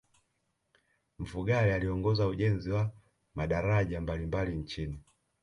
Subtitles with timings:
[1.19, 2.91] mfugale aliongoza ujenzi wa
[3.35, 5.01] madaraja mbalimbali nchini